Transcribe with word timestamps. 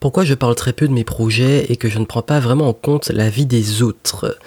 Pourquoi 0.00 0.24
je 0.24 0.32
parle 0.32 0.54
très 0.54 0.72
peu 0.72 0.88
de 0.88 0.94
mes 0.94 1.04
projets 1.04 1.66
et 1.70 1.76
que 1.76 1.90
je 1.90 1.98
ne 1.98 2.06
prends 2.06 2.22
pas 2.22 2.40
vraiment 2.40 2.68
en 2.68 2.72
compte 2.72 3.10
la 3.10 3.28
vie 3.28 3.44
des 3.44 3.82
autres? 3.82 4.38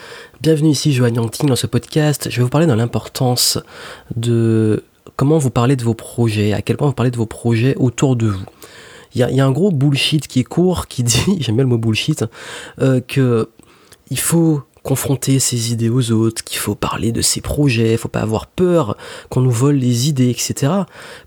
Bienvenue 0.42 0.72
ici 0.72 0.94
Joanne 0.94 1.14
Yangting 1.14 1.48
dans 1.48 1.56
ce 1.56 1.68
podcast. 1.68 2.28
Je 2.32 2.38
vais 2.38 2.42
vous 2.42 2.50
parler 2.50 2.66
de 2.66 2.74
l'importance 2.74 3.60
de 4.16 4.84
comment 5.16 5.38
vous 5.38 5.52
parlez 5.52 5.76
de 5.76 5.84
vos 5.84 5.94
projets, 5.94 6.54
à 6.54 6.64
quel 6.64 6.76
point 6.76 6.88
vous 6.88 6.96
parlez 6.96 7.12
de 7.12 7.18
vos 7.18 7.28
projets 7.28 7.76
autour 7.76 8.16
de 8.16 8.30
vous. 8.30 8.46
Il 9.14 9.22
y 9.22 9.40
a, 9.40 9.46
un 9.46 9.52
gros 9.52 9.70
bullshit 9.70 10.26
qui 10.28 10.44
court 10.44 10.88
qui 10.88 11.04
dit, 11.04 11.38
j'aime 11.40 11.58
bien 11.58 11.66
le 11.66 11.70
mot 11.70 11.78
bullshit, 11.78 12.26
euh, 12.82 13.00
que 13.00 13.48
il 14.10 14.18
faut 14.18 14.64
confronter 14.84 15.40
ses 15.40 15.72
idées 15.72 15.90
aux 15.90 16.12
autres, 16.12 16.44
qu'il 16.44 16.60
faut 16.60 16.76
parler 16.76 17.12
de 17.12 17.22
ses 17.22 17.40
projets, 17.42 17.94
il 17.94 17.98
faut 17.98 18.10
pas 18.10 18.20
avoir 18.20 18.48
peur 18.48 18.98
qu'on 19.30 19.42
nous 19.42 19.52
vole 19.52 19.76
les 19.76 20.10
idées, 20.10 20.30
etc. 20.30 20.72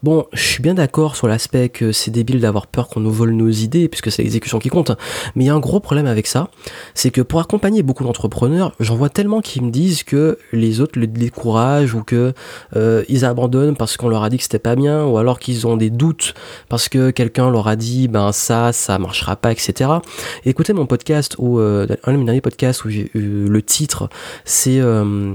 Bon, 0.02 0.27
je 0.32 0.43
suis 0.43 0.62
bien 0.62 0.75
d'accord 0.75 1.16
sur 1.16 1.27
l'aspect 1.27 1.71
que 1.71 1.90
c'est 1.90 2.11
débile 2.11 2.40
d'avoir 2.40 2.66
peur 2.66 2.89
qu'on 2.89 3.00
nous 3.00 3.11
vole 3.11 3.32
nos 3.32 3.48
idées, 3.48 3.89
puisque 3.89 4.12
c'est 4.12 4.22
l'exécution 4.22 4.58
qui 4.58 4.68
compte. 4.68 4.93
Mais 5.34 5.45
il 5.45 5.46
y 5.46 5.50
a 5.50 5.54
un 5.54 5.61
gros 5.61 5.80
problème 5.80 6.07
avec 6.07 6.26
ça, 6.26 6.50
c'est 6.95 7.11
que 7.11 7.22
pour 7.22 7.40
accompagner 7.40 7.82
beaucoup 7.82 8.04
d'entrepreneurs, 8.04 8.72
j'en 8.79 8.95
vois 8.95 9.08
tellement 9.08 9.40
qui 9.40 9.62
me 9.62 9.70
disent 9.70 10.03
que 10.03 10.39
les 10.53 10.81
autres 10.81 10.98
les 10.98 11.07
découragent 11.07 11.95
ou 11.95 12.03
que 12.03 12.34
euh, 12.76 13.04
ils 13.09 13.25
abandonnent 13.25 13.76
parce 13.76 13.96
qu'on 13.96 14.09
leur 14.09 14.23
a 14.23 14.29
dit 14.29 14.36
que 14.36 14.43
c'était 14.43 14.59
pas 14.59 14.76
bien, 14.76 15.04
ou 15.04 15.17
alors 15.17 15.39
qu'ils 15.39 15.67
ont 15.67 15.79
des 15.79 15.90
doutes 15.90 16.34
parce 16.68 16.90
que 16.90 17.11
quelqu'un 17.11 17.50
leur 17.50 17.68
a 17.68 17.76
dit 17.76 18.09
ben 18.09 18.32
ça, 18.32 18.73
ça 18.73 18.98
marchera 18.98 19.36
pas, 19.36 19.53
etc. 19.53 19.90
écoutez 20.45 20.75
mon 20.75 20.86
podcast 20.86 21.36
ou 21.39 21.59
euh, 21.59 21.86
un 22.04 22.12
de 22.12 22.18
mes 22.18 22.25
derniers 22.25 22.40
podcasts 22.43 22.84
où 22.84 22.90
j'ai 22.90 23.11
eu 23.14 23.46
le 23.49 23.63
titre, 23.63 24.09
c'est 24.45 24.81
euh, 24.81 25.35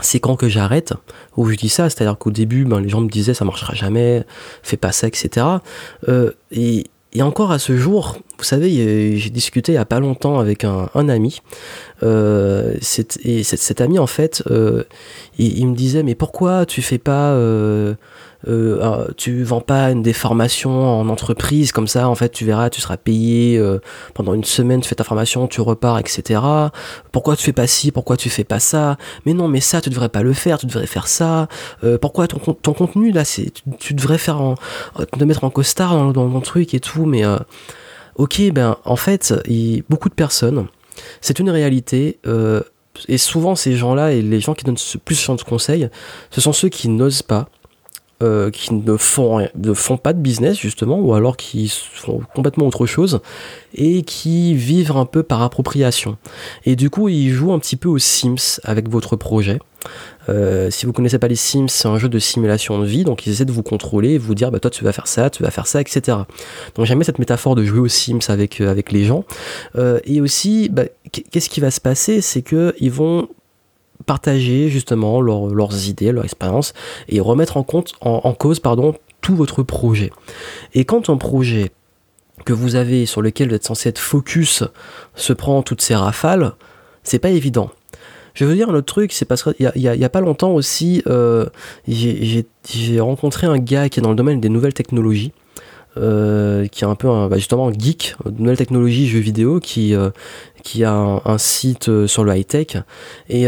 c'est 0.00 0.20
quand 0.20 0.36
que 0.36 0.48
j'arrête 0.48 0.94
où 1.36 1.48
je 1.48 1.56
dis 1.56 1.68
ça 1.68 1.88
c'est 1.88 2.02
à 2.02 2.04
dire 2.04 2.18
qu'au 2.18 2.30
début 2.30 2.64
ben, 2.64 2.80
les 2.80 2.88
gens 2.88 3.00
me 3.00 3.08
disaient 3.08 3.34
ça 3.34 3.44
marchera 3.44 3.74
jamais 3.74 4.24
fais 4.62 4.76
pas 4.76 4.92
ça 4.92 5.06
etc 5.06 5.46
euh, 6.08 6.32
et, 6.50 6.84
encore 7.20 7.50
à 7.50 7.58
ce 7.58 7.78
jour 7.78 8.18
vous 8.38 8.44
savez 8.44 9.16
j'ai 9.16 9.30
discuté 9.30 9.72
il 9.72 9.74
y 9.76 9.78
a 9.78 9.84
pas 9.84 10.00
longtemps 10.00 10.38
avec 10.38 10.64
un, 10.64 11.08
ami 11.08 11.40
euh, 12.02 12.74
et 13.24 13.42
cet, 13.42 13.80
ami 13.80 13.98
en 13.98 14.06
fait 14.06 14.42
il, 15.38 15.58
il, 15.58 15.68
me 15.68 15.74
disait 15.74 16.02
mais 16.02 16.14
pourquoi 16.14 16.66
tu 16.66 16.82
fais 16.82 16.98
pas 16.98 17.34
euh, 18.48 18.78
ah, 18.80 19.06
tu 19.16 19.42
vends 19.42 19.60
pas 19.60 19.92
des 19.92 20.12
formations 20.12 21.00
en 21.00 21.08
entreprise 21.08 21.72
comme 21.72 21.88
ça 21.88 22.08
en 22.08 22.14
fait 22.14 22.28
tu 22.28 22.44
verras 22.44 22.70
tu 22.70 22.80
seras 22.80 22.96
payé 22.96 23.58
euh, 23.58 23.80
pendant 24.14 24.34
une 24.34 24.44
semaine 24.44 24.80
tu 24.82 24.88
fais 24.88 24.94
ta 24.94 25.02
formation 25.02 25.48
tu 25.48 25.60
repars 25.60 25.98
etc 25.98 26.40
pourquoi 27.10 27.34
tu 27.34 27.42
fais 27.42 27.52
pas 27.52 27.66
ci 27.66 27.90
pourquoi 27.90 28.16
tu 28.16 28.30
fais 28.30 28.44
pas 28.44 28.60
ça? 28.60 28.98
Mais 29.24 29.32
non 29.32 29.48
mais 29.48 29.60
ça 29.60 29.80
tu 29.80 29.90
devrais 29.90 30.10
pas 30.10 30.22
le 30.22 30.32
faire 30.32 30.58
tu 30.58 30.66
devrais 30.66 30.86
faire 30.86 31.08
ça. 31.08 31.48
Euh, 31.82 31.98
pourquoi 31.98 32.28
ton, 32.28 32.38
ton 32.38 32.72
contenu 32.72 33.10
là 33.10 33.24
c'est 33.24 33.52
tu, 33.80 33.94
devrais 33.94 34.18
faire 34.18 34.40
en, 34.40 34.54
te 34.94 35.24
mettre 35.24 35.42
en 35.42 35.50
costard 35.50 35.94
dans, 35.94 36.12
dans, 36.12 36.28
dans, 36.28 36.40
truc 36.40 36.72
et 36.74 36.80
tout 36.80 37.04
mais 37.04 37.24
ok 38.16 38.42
ben 38.52 38.76
en 38.84 38.96
fait 38.96 39.34
beaucoup 39.88 40.08
de 40.08 40.14
personnes 40.14 40.66
c'est 41.20 41.38
une 41.38 41.50
réalité 41.50 42.18
et 43.08 43.18
souvent 43.18 43.54
ces 43.54 43.76
gens-là 43.76 44.12
et 44.12 44.22
les 44.22 44.40
gens 44.40 44.54
qui 44.54 44.64
donnent 44.64 44.76
plus 45.04 45.28
de 45.28 45.42
conseils, 45.42 45.88
ce 46.30 46.40
sont 46.40 46.52
ceux 46.52 46.68
qui 46.68 46.88
n'osent 46.88 47.22
pas, 47.22 47.48
euh, 48.22 48.50
qui 48.50 48.72
ne 48.72 48.96
font, 48.96 49.46
ne 49.54 49.74
font 49.74 49.96
pas 49.96 50.12
de 50.12 50.20
business 50.20 50.58
justement, 50.58 50.98
ou 50.98 51.14
alors 51.14 51.36
qui 51.36 51.68
font 51.68 52.22
complètement 52.34 52.66
autre 52.66 52.86
chose, 52.86 53.20
et 53.74 54.02
qui 54.02 54.54
vivent 54.54 54.96
un 54.96 55.06
peu 55.06 55.22
par 55.22 55.42
appropriation. 55.42 56.16
Et 56.64 56.76
du 56.76 56.90
coup, 56.90 57.08
ils 57.08 57.30
jouent 57.30 57.52
un 57.52 57.58
petit 57.58 57.76
peu 57.76 57.88
aux 57.88 57.98
Sims 57.98 58.60
avec 58.64 58.88
votre 58.88 59.16
projet. 59.16 59.58
Euh, 60.28 60.70
si 60.70 60.86
vous 60.86 60.92
connaissez 60.92 61.18
pas 61.18 61.28
les 61.28 61.36
Sims, 61.36 61.68
c'est 61.68 61.88
un 61.88 61.98
jeu 61.98 62.08
de 62.08 62.18
simulation 62.18 62.78
de 62.78 62.86
vie, 62.86 63.04
donc 63.04 63.26
ils 63.26 63.32
essaient 63.32 63.44
de 63.44 63.52
vous 63.52 63.62
contrôler 63.62 64.10
et 64.10 64.18
vous 64.18 64.34
dire 64.34 64.50
bah 64.50 64.58
toi 64.58 64.70
tu 64.70 64.84
vas 64.84 64.92
faire 64.92 65.06
ça, 65.06 65.30
tu 65.30 65.42
vas 65.42 65.50
faire 65.50 65.66
ça, 65.66 65.80
etc. 65.80 66.18
Donc 66.74 66.86
j'aime 66.86 67.02
cette 67.02 67.18
métaphore 67.18 67.54
de 67.54 67.64
jouer 67.64 67.80
aux 67.80 67.88
Sims 67.88 68.20
avec, 68.28 68.60
euh, 68.60 68.74
les 68.90 69.04
gens. 69.04 69.24
et 70.04 70.20
aussi, 70.20 70.68
bah, 70.68 70.84
qu'est-ce 71.10 71.48
qui 71.48 71.60
va 71.60 71.70
se 71.70 71.80
passer? 71.80 72.20
C'est 72.20 72.42
que 72.42 72.74
ils 72.78 72.90
vont 72.90 73.28
partager 74.04 74.68
justement 74.68 75.20
leurs 75.20 75.88
idées, 75.88 76.12
leur 76.12 76.24
expérience 76.24 76.74
et 77.08 77.20
remettre 77.20 77.56
en, 77.56 77.64
cause 77.64 78.60
pardon, 78.60 78.94
tout 79.20 79.34
votre 79.34 79.62
projet. 79.62 80.10
Et 80.74 80.84
quand 80.84 81.10
un 81.10 81.16
projet 81.16 81.72
que 82.44 82.52
vous 82.52 82.76
avez 82.76 83.06
sur 83.06 83.22
lequel 83.22 83.48
vous 83.48 83.54
êtes 83.54 83.64
censé 83.64 83.88
être 83.88 83.98
focus 83.98 84.62
se 85.14 85.32
prend 85.32 85.62
toutes 85.62 85.80
ces 85.80 85.96
rafales, 85.96 86.52
c'est 87.02 87.18
pas 87.18 87.30
évident. 87.30 87.70
Je 88.36 88.44
veux 88.44 88.54
dire 88.54 88.68
un 88.68 88.74
autre 88.74 88.86
truc, 88.86 89.12
c'est 89.12 89.24
parce 89.24 89.42
qu'il 89.42 89.54
y, 89.58 89.80
y, 89.80 90.04
a, 90.04 90.08
pas 90.08 90.20
longtemps 90.20 90.52
aussi, 90.52 91.02
euh, 91.06 91.46
j'ai 91.88 93.00
rencontré 93.00 93.46
un 93.46 93.58
gars 93.58 93.88
qui 93.88 93.98
est 93.98 94.02
dans 94.02 94.10
le 94.10 94.16
domaine 94.16 94.40
des 94.40 94.50
nouvelles 94.50 94.74
technologies. 94.74 95.32
Euh, 95.98 96.66
qui 96.66 96.84
est 96.84 96.86
un 96.86 96.94
peu 96.94 97.08
un, 97.08 97.28
bah, 97.28 97.38
justement 97.38 97.68
un 97.68 97.72
geek 97.72 98.16
de 98.26 98.38
nouvelles 98.38 98.58
technologies, 98.58 99.08
jeux 99.08 99.18
vidéo, 99.18 99.60
qui, 99.60 99.94
euh, 99.94 100.10
a 100.84 101.22
un, 101.24 101.38
site 101.38 101.88
euh, 101.88 102.06
sur 102.06 102.22
le 102.22 102.36
high 102.36 102.46
tech 102.46 102.76
et 103.30 103.46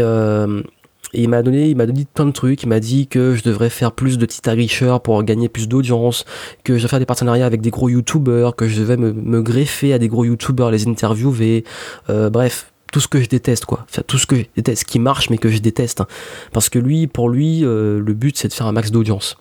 il 1.13 1.27
m'a 1.27 1.41
donné, 1.41 1.69
il 1.69 1.75
m'a 1.75 1.87
donné 1.87 2.05
plein 2.11 2.25
de 2.25 2.31
trucs. 2.31 2.63
Il 2.63 2.69
m'a 2.69 2.79
dit 2.79 3.07
que 3.07 3.33
je 3.35 3.43
devrais 3.43 3.71
faire 3.71 3.91
plus 3.91 4.19
de 4.19 4.25
titres 4.27 4.49
à 4.49 4.99
pour 4.99 5.23
gagner 5.23 5.49
plus 5.49 5.67
d'audience, 5.67 6.25
que 6.63 6.73
je 6.73 6.79
devrais 6.79 6.89
faire 6.89 6.99
des 6.99 7.05
partenariats 7.05 7.47
avec 7.47 7.61
des 7.61 7.71
gros 7.71 7.89
youtubeurs, 7.89 8.55
que 8.55 8.67
je 8.67 8.79
devais 8.79 8.97
me, 8.97 9.11
me 9.11 9.41
greffer 9.41 9.93
à 9.93 9.99
des 9.99 10.07
gros 10.07 10.23
youtubeurs, 10.23 10.69
les 10.69 10.87
interviewer. 10.87 11.63
bref, 12.07 12.68
tout 12.91 12.99
ce 12.99 13.07
que 13.07 13.21
je 13.21 13.27
déteste 13.27 13.65
quoi. 13.65 13.85
Enfin, 13.89 14.01
tout 14.05 14.17
ce 14.17 14.25
que 14.25 14.35
je 14.35 14.45
déteste 14.55 14.85
qui 14.85 14.99
marche 14.99 15.29
mais 15.29 15.37
que 15.37 15.49
je 15.49 15.59
déteste 15.59 16.01
hein. 16.01 16.07
parce 16.51 16.69
que 16.69 16.79
lui 16.79 17.07
pour 17.07 17.29
lui 17.29 17.63
euh, 17.63 17.99
le 17.99 18.13
but 18.13 18.37
c'est 18.37 18.47
de 18.47 18.53
faire 18.53 18.67
un 18.67 18.71
max 18.71 18.91
d'audience. 18.91 19.37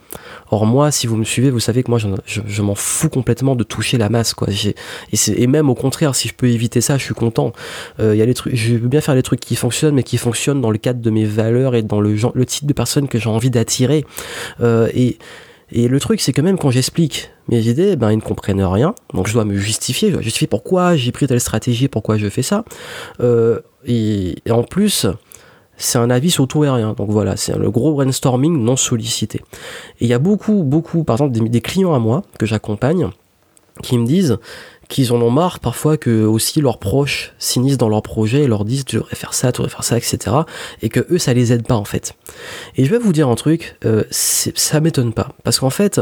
Or 0.50 0.66
moi 0.66 0.90
si 0.90 1.06
vous 1.06 1.16
me 1.16 1.24
suivez 1.24 1.50
vous 1.50 1.60
savez 1.60 1.82
que 1.82 1.90
moi 1.90 1.98
je, 1.98 2.62
m'en 2.62 2.74
fous 2.74 3.08
complètement 3.08 3.56
de 3.56 3.64
toucher 3.64 3.98
la 3.98 4.08
masse 4.08 4.34
quoi. 4.34 4.48
Et, 4.50 4.74
et, 5.42 5.46
même 5.46 5.70
au 5.70 5.74
contraire 5.74 6.14
si 6.14 6.28
je 6.28 6.34
peux 6.34 6.48
éviter 6.48 6.80
ça 6.80 6.98
je 6.98 7.04
suis 7.04 7.14
content. 7.14 7.52
Euh, 8.00 8.14
il 8.14 8.18
y 8.18 8.22
a 8.22 8.26
les 8.26 8.34
trucs 8.34 8.54
je 8.54 8.74
veux 8.74 8.88
bien 8.88 9.00
faire 9.00 9.14
les 9.14 9.22
trucs 9.22 9.40
qui 9.40 9.56
fonctionnent 9.56 9.94
mais 9.94 10.02
qui 10.02 10.18
fonctionnent 10.18 10.60
dans 10.60 10.70
le 10.70 10.78
cadre 10.78 11.00
de 11.00 11.10
mes 11.10 11.24
valeurs 11.24 11.74
et 11.74 11.82
dans 11.82 12.00
le, 12.00 12.16
le 12.34 12.46
type 12.46 12.66
de 12.66 12.72
personnes 12.72 13.08
que 13.08 13.18
j'ai 13.18 13.30
envie 13.30 13.50
d'attirer. 13.50 14.04
Euh, 14.60 14.88
et 14.94 15.18
et 15.70 15.88
le 15.88 16.00
truc, 16.00 16.20
c'est 16.20 16.32
que 16.32 16.40
même 16.40 16.58
quand 16.58 16.70
j'explique 16.70 17.30
mes 17.48 17.68
idées, 17.68 17.96
ben, 17.96 18.10
ils 18.10 18.16
ne 18.16 18.22
comprennent 18.22 18.62
rien. 18.62 18.94
Donc 19.12 19.26
je 19.26 19.34
dois 19.34 19.44
me 19.44 19.56
justifier, 19.56 20.08
je 20.08 20.14
dois 20.14 20.22
justifier 20.22 20.46
pourquoi 20.46 20.96
j'ai 20.96 21.12
pris 21.12 21.26
telle 21.26 21.40
stratégie, 21.40 21.88
pourquoi 21.88 22.16
je 22.16 22.28
fais 22.28 22.42
ça. 22.42 22.64
Euh, 23.20 23.60
et, 23.84 24.36
en 24.50 24.62
plus, 24.62 25.06
c'est 25.76 25.98
un 25.98 26.10
avis 26.10 26.30
sur 26.30 26.48
tout 26.48 26.64
et 26.64 26.70
rien. 26.70 26.94
Donc 26.94 27.10
voilà, 27.10 27.36
c'est 27.36 27.56
le 27.56 27.70
gros 27.70 27.92
brainstorming 27.92 28.56
non 28.62 28.76
sollicité. 28.76 29.42
Et 30.00 30.04
il 30.04 30.08
y 30.08 30.14
a 30.14 30.18
beaucoup, 30.18 30.62
beaucoup, 30.62 31.04
par 31.04 31.14
exemple, 31.16 31.48
des 31.48 31.60
clients 31.60 31.94
à 31.94 31.98
moi 31.98 32.22
que 32.38 32.46
j'accompagne 32.46 33.10
qui 33.82 33.98
me 33.98 34.06
disent 34.06 34.38
qu'ils 34.88 35.12
en 35.12 35.20
ont 35.20 35.30
marre 35.30 35.60
parfois 35.60 35.96
que 35.96 36.24
aussi 36.24 36.60
leurs 36.60 36.78
proches 36.78 37.34
s'initient 37.38 37.76
dans 37.76 37.88
leur 37.88 38.02
projet 38.02 38.44
et 38.44 38.46
leur 38.46 38.64
disent 38.64 38.84
tu 38.84 38.96
devrais 38.96 39.14
faire 39.14 39.34
ça, 39.34 39.52
tu 39.52 39.58
devrais 39.58 39.70
faire 39.70 39.84
ça, 39.84 39.96
etc. 39.96 40.36
Et 40.82 40.88
que 40.88 41.06
eux 41.10 41.18
ça 41.18 41.34
les 41.34 41.52
aide 41.52 41.66
pas 41.66 41.76
en 41.76 41.84
fait. 41.84 42.14
Et 42.76 42.84
je 42.84 42.90
vais 42.90 42.98
vous 42.98 43.12
dire 43.12 43.28
un 43.28 43.34
truc, 43.34 43.76
euh, 43.84 44.04
ça 44.10 44.80
m'étonne 44.80 45.12
pas 45.12 45.32
parce 45.44 45.58
qu'en 45.58 45.70
fait 45.70 46.00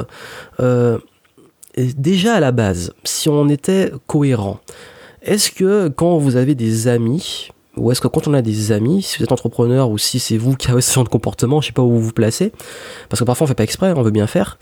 euh, 0.60 0.98
déjà 1.76 2.34
à 2.34 2.40
la 2.40 2.52
base, 2.52 2.92
si 3.04 3.28
on 3.28 3.48
était 3.48 3.92
cohérent, 4.06 4.60
est-ce 5.22 5.50
que 5.50 5.88
quand 5.88 6.18
vous 6.18 6.36
avez 6.36 6.54
des 6.54 6.88
amis 6.88 7.50
ou 7.76 7.90
est-ce 7.90 8.00
que 8.00 8.08
quand 8.08 8.26
on 8.26 8.34
a 8.34 8.42
des 8.42 8.72
amis, 8.72 9.02
si 9.02 9.18
vous 9.18 9.24
êtes 9.24 9.32
entrepreneur 9.32 9.90
ou 9.90 9.98
si 9.98 10.18
c'est 10.18 10.38
vous 10.38 10.56
qui 10.56 10.70
avez 10.70 10.80
ce 10.82 10.94
genre 10.94 11.04
de 11.04 11.08
comportement, 11.08 11.60
je 11.60 11.66
sais 11.66 11.72
pas 11.72 11.82
où 11.82 11.90
vous 11.90 12.02
vous 12.02 12.12
placez, 12.12 12.52
parce 13.08 13.20
que 13.20 13.24
parfois 13.24 13.44
on 13.44 13.48
fait 13.48 13.54
pas 13.54 13.64
exprès, 13.64 13.92
on 13.94 14.02
veut 14.02 14.10
bien 14.10 14.26
faire. 14.26 14.58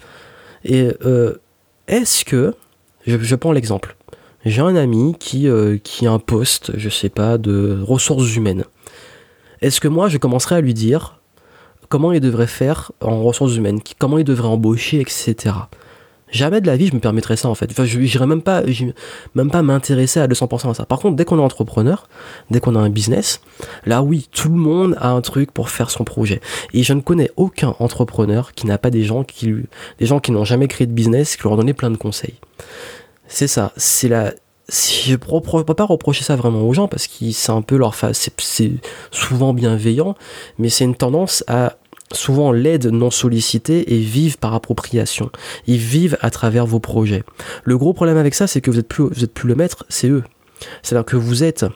Et 0.65 0.91
euh, 1.05 1.41
est-ce 1.87 2.25
que, 2.25 2.55
je, 3.07 3.19
je 3.19 3.35
prends 3.37 3.53
l'exemple, 3.53 3.97
j'ai 4.45 4.61
un 4.61 4.77
ami 4.77 5.15
qui, 5.19 5.49
euh, 5.49 5.79
qui 5.79 6.07
a 6.07 6.13
un 6.13 6.19
poste, 6.19 6.73
je 6.77 6.89
sais 6.89 7.09
pas, 7.09 7.39
de 7.39 7.79
ressources 7.83 8.35
humaines. 8.37 8.65
Est-ce 9.63 9.81
que 9.81 9.89
moi 9.89 10.09
je 10.09 10.19
commencerai 10.19 10.57
à 10.57 10.61
lui 10.61 10.75
dire 10.75 11.21
comment 11.89 12.13
il 12.13 12.21
devrait 12.21 12.47
faire 12.47 12.93
en 13.01 13.23
ressources 13.23 13.57
humaines, 13.57 13.81
comment 13.99 14.19
il 14.19 14.25
devrait 14.25 14.49
embaucher, 14.49 15.01
etc. 15.01 15.55
Jamais 16.31 16.61
de 16.61 16.67
la 16.67 16.77
vie 16.77 16.89
je 16.89 16.95
me 16.95 17.01
permettrais 17.01 17.37
ça 17.37 17.49
en 17.49 17.55
fait. 17.55 17.71
Enfin, 17.71 17.85
je 17.85 17.99
n'irais 17.99 18.27
même 18.27 18.43
pas, 18.43 18.63
même 19.35 19.51
pas 19.51 19.63
m'intéresser 19.63 20.19
à 20.19 20.27
200% 20.27 20.71
à 20.71 20.75
ça. 20.75 20.85
Par 20.85 20.99
contre, 20.99 21.15
dès 21.15 21.25
qu'on 21.25 21.39
est 21.39 21.43
entrepreneur, 21.43 22.09
dès 22.51 22.59
qu'on 22.59 22.75
a 22.75 22.81
un 22.81 22.91
business, 22.91 23.41
là 23.87 24.03
oui, 24.03 24.29
tout 24.33 24.49
le 24.49 24.57
monde 24.57 24.97
a 25.01 25.11
un 25.11 25.21
truc 25.21 25.53
pour 25.53 25.71
faire 25.71 25.91
son 25.91 26.03
projet. 26.03 26.41
Et 26.73 26.83
je 26.83 26.93
ne 26.93 27.01
connais 27.01 27.31
aucun 27.37 27.77
entrepreneur 27.79 28.53
qui 28.53 28.67
n'a 28.67 28.79
pas 28.79 28.91
des 28.91 29.05
gens 29.05 29.23
qui, 29.23 29.55
des 30.01 30.07
gens 30.07 30.19
qui 30.19 30.33
n'ont 30.33 30.45
jamais 30.45 30.67
créé 30.67 30.89
de 30.89 30.93
business, 30.93 31.37
qui 31.37 31.45
leur 31.45 31.53
ont 31.53 31.57
donné 31.57 31.73
plein 31.73 31.91
de 31.91 31.97
conseils. 31.97 32.35
C'est 33.29 33.49
ça, 33.49 33.73
c'est 33.77 34.09
la. 34.09 34.33
Je 34.69 35.13
ne 35.13 35.63
peux 35.63 35.75
pas 35.75 35.85
reprocher 35.85 36.25
ça 36.25 36.37
vraiment 36.37 36.63
aux 36.63 36.73
gens 36.73 36.89
parce 36.89 37.07
que 37.07 37.31
c'est 37.33 37.53
un 37.53 37.61
peu 37.61 37.77
leur 37.77 37.95
face, 37.95 38.31
c'est 38.39 38.73
souvent 39.11 39.53
bienveillant, 39.53 40.15
mais 40.59 40.71
c'est 40.71 40.85
une 40.85 40.95
tendance 40.95 41.45
à 41.49 41.77
souvent 42.13 42.53
l'aide 42.53 42.87
non 42.87 43.11
sollicitée 43.11 43.95
et 43.95 43.99
vivent 43.99 44.39
par 44.39 44.55
appropriation. 44.55 45.31
Ils 45.67 45.79
vivent 45.79 46.17
à 46.23 46.31
travers 46.31 46.65
vos 46.67 46.81
projets. 46.81 47.25
Le 47.65 47.77
gros 47.77 47.93
problème 47.93 48.17
avec 48.17 48.35
ça, 48.35 48.47
c'est 48.47 48.61
que 48.61 48.71
vous 48.71 48.79
êtes 48.79 48.89
plus, 48.89 49.05
vous 49.05 49.25
êtes 49.25 49.35
plus 49.35 49.49
le 49.49 49.55
maître, 49.55 49.85
c'est 49.89 50.09
eux. 50.09 50.25
C'est-à-dire 50.83 51.05
que 51.05 51.17
vous 51.17 51.45
êtes 51.45 51.67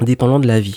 dépendant 0.00 0.40
de 0.40 0.48
la 0.48 0.58
vie. 0.58 0.76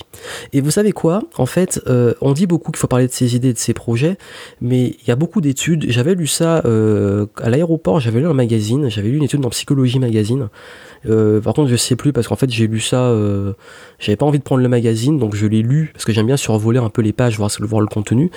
Et 0.53 0.61
vous 0.61 0.69
savez 0.69 0.91
quoi? 0.91 1.23
En 1.37 1.47
fait, 1.47 1.81
euh, 1.87 2.13
on 2.21 2.33
dit 2.33 2.45
beaucoup 2.45 2.71
qu'il 2.71 2.79
faut 2.79 2.87
parler 2.87 3.07
de 3.07 3.11
ses 3.11 3.35
idées, 3.35 3.51
de 3.51 3.57
ses 3.57 3.73
projets, 3.73 4.17
mais 4.61 4.95
il 5.01 5.07
y 5.07 5.11
a 5.11 5.15
beaucoup 5.15 5.41
d'études. 5.41 5.85
J'avais 5.89 6.13
lu 6.13 6.27
ça 6.27 6.61
euh, 6.65 7.25
à 7.41 7.49
l'aéroport, 7.49 7.99
j'avais 7.99 8.19
lu 8.19 8.27
un 8.27 8.33
magazine, 8.33 8.89
j'avais 8.89 9.09
lu 9.09 9.17
une 9.17 9.23
étude 9.23 9.41
dans 9.41 9.49
Psychologie 9.49 9.97
Magazine. 9.97 10.49
Euh, 11.07 11.41
par 11.41 11.53
contre, 11.53 11.69
je 11.69 11.75
sais 11.75 11.95
plus 11.95 12.13
parce 12.13 12.27
qu'en 12.27 12.35
fait, 12.35 12.49
j'ai 12.51 12.67
lu 12.67 12.79
ça, 12.79 13.15
j'avais 13.97 14.15
pas 14.15 14.25
envie 14.25 14.37
de 14.37 14.43
prendre 14.43 14.61
le 14.61 14.69
magazine, 14.69 15.17
donc 15.17 15.35
je 15.35 15.47
l'ai 15.47 15.63
lu 15.63 15.89
parce 15.93 16.05
que 16.05 16.13
j'aime 16.13 16.27
bien 16.27 16.37
survoler 16.37 16.79
un 16.79 16.89
peu 16.89 17.01
les 17.01 17.13
pages, 17.13 17.37
voir, 17.37 17.49
le 17.59 17.87
contenu. 17.87 18.29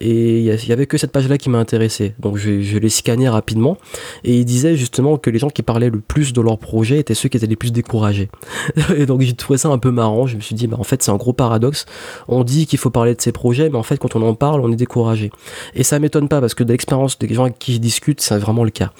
Et 0.00 0.40
il 0.40 0.44
y, 0.44 0.72
avait 0.72 0.86
que 0.86 0.98
cette 0.98 1.12
page-là 1.12 1.38
qui 1.38 1.48
m'a 1.48 1.58
intéressé, 1.58 2.14
donc 2.18 2.38
je, 2.38 2.60
je 2.60 2.78
l'ai 2.78 2.88
scanné 2.88 3.28
rapidement. 3.28 3.78
Et 4.24 4.36
il 4.36 4.44
disait 4.44 4.76
justement 4.76 5.16
que 5.16 5.30
les 5.30 5.38
gens 5.38 5.50
qui 5.50 5.62
parlaient 5.62 5.90
le 5.90 6.00
plus 6.00 6.32
de 6.32 6.40
leur 6.40 6.58
projet 6.58 6.98
étaient 6.98 7.14
ceux 7.14 7.28
qui 7.28 7.36
étaient 7.36 7.46
les 7.46 7.56
plus 7.56 7.70
découragés. 7.70 8.30
et 8.96 9.06
donc 9.06 9.20
j'ai 9.20 9.34
trouvé 9.34 9.58
ça 9.58 9.68
un 9.68 9.78
peu 9.78 9.92
marrant 9.92 10.23
je 10.26 10.36
me 10.36 10.40
suis 10.40 10.54
dit, 10.54 10.66
bah, 10.66 10.76
en 10.78 10.84
fait, 10.84 11.02
c'est 11.02 11.10
un 11.10 11.16
gros 11.16 11.32
paradoxe. 11.32 11.86
On 12.28 12.44
dit 12.44 12.66
qu'il 12.66 12.78
faut 12.78 12.90
parler 12.90 13.14
de 13.14 13.20
ses 13.20 13.32
projets, 13.32 13.68
mais 13.70 13.78
en 13.78 13.82
fait, 13.82 13.98
quand 13.98 14.16
on 14.16 14.22
en 14.22 14.34
parle, 14.34 14.60
on 14.60 14.72
est 14.72 14.76
découragé. 14.76 15.30
Et 15.74 15.82
ça 15.82 15.98
m'étonne 15.98 16.28
pas, 16.28 16.40
parce 16.40 16.54
que 16.54 16.64
de 16.64 16.72
l'expérience 16.72 17.18
des 17.18 17.32
gens 17.32 17.44
avec 17.44 17.58
qui 17.58 17.74
je 17.74 17.78
discute, 17.78 18.20
c'est 18.20 18.38
vraiment 18.38 18.64
le 18.64 18.70
cas. 18.70 18.92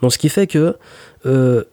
Donc, 0.00 0.12
ce 0.12 0.18
qui 0.18 0.28
fait 0.28 0.46
que, 0.46 0.76
euh, 1.26 1.64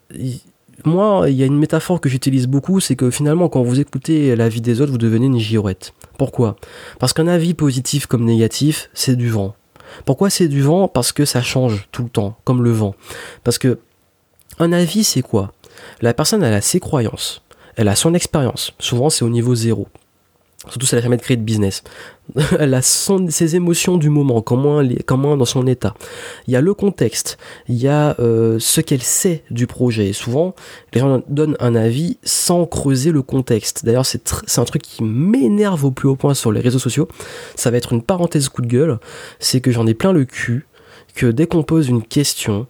moi, 0.85 1.29
il 1.29 1.35
y 1.35 1.44
a 1.44 1.45
une 1.45 1.57
métaphore 1.57 2.00
que 2.00 2.09
j'utilise 2.09 2.47
beaucoup, 2.47 2.79
c'est 2.79 2.95
que 2.95 3.09
finalement, 3.09 3.50
quand 3.50 3.63
vous 3.63 3.79
écoutez 3.79 4.35
la 4.35 4.50
vie 4.50 4.61
des 4.61 4.81
autres, 4.81 4.91
vous 4.91 4.97
devenez 4.97 5.25
une 5.25 5.39
girouette. 5.39 5.94
Pourquoi? 6.17 6.56
Parce 7.00 7.13
qu'un 7.13 7.27
avis 7.27 7.53
positif 7.53 8.06
comme 8.06 8.23
négatif, 8.23 8.89
c'est 8.94 9.15
du 9.15 9.29
vent. 9.29 9.56
Pourquoi 10.06 10.29
c'est 10.29 10.47
du 10.47 10.61
vent? 10.61 10.88
Parce 10.88 11.11
que 11.11 11.25
ça 11.25 11.41
change 11.41 11.88
tout 11.91 12.03
le 12.03 12.09
temps, 12.09 12.38
comme 12.44 12.63
le 12.63 12.71
vent. 12.71 12.95
Parce 13.44 13.57
que 13.57 13.79
un 14.59 14.71
avis, 14.71 15.03
c'est 15.03 15.21
quoi? 15.21 15.53
La 16.01 16.13
personne, 16.13 16.44
elle 16.44 16.53
a 16.53 16.61
ses 16.61 16.79
croyances 16.79 17.41
elle 17.80 17.88
a 17.88 17.96
son 17.96 18.14
expérience. 18.14 18.74
Souvent, 18.78 19.10
c'est 19.10 19.24
au 19.24 19.30
niveau 19.30 19.56
zéro. 19.56 19.88
Surtout 20.68 20.86
si 20.86 20.96
elle 20.96 21.00
n'a 21.00 21.04
jamais 21.04 21.18
créé 21.18 21.38
de 21.38 21.42
business. 21.42 21.81
elle 22.60 22.74
a 22.74 22.81
ses 22.81 23.56
émotions 23.56 23.96
du 23.96 24.10
moment, 24.10 24.42
comment, 24.42 24.81
elle 24.81 24.98
dans 25.08 25.46
son 25.46 25.66
état. 25.66 25.94
Il 26.46 26.52
y 26.52 26.58
a 26.58 26.62
le 26.62 26.74
contexte, 26.74 27.38
il 27.70 27.78
y 27.78 27.88
a 27.88 28.18
euh, 28.20 28.58
ce 28.60 28.81
qu'elle 28.81 29.02
sait 29.02 29.46
du 29.50 29.66
projet. 29.66 30.12
souvent, 30.12 30.56
les 30.94 31.00
gens 31.00 31.22
donnent 31.30 31.56
un 31.62 31.74
avis 31.74 32.18
sans 32.22 32.66
creuser 32.66 33.14
le 33.14 33.22
contexte. 33.22 33.86
D'ailleurs, 33.86 34.06
c'est 34.06 34.30
un 34.58 34.66
truc 34.66 34.81
qui 34.81 35.02
m'énerve 35.02 35.86
au 35.86 35.92
plus 35.92 36.10
haut 36.10 36.18
point 36.18 36.34
sur 36.34 36.52
les 36.52 36.60
réseaux 36.60 36.80
sociaux. 36.80 37.08
Ça 37.56 37.72
va 37.72 37.78
être 37.78 37.94
une 37.94 38.02
parenthèse 38.02 38.50
coup 38.50 38.62
de 38.62 38.68
gueule. 38.68 39.00
C'est 39.40 39.62
que 39.62 39.72
j'en 39.72 39.88
ai 39.88 39.94
plein 39.94 40.12
le 40.12 40.26
cul, 40.26 40.68
que 41.16 41.28
dès 41.28 41.48
qu'on 41.48 41.64
pose 41.64 41.88
une 41.88 42.04
question, 42.04 42.68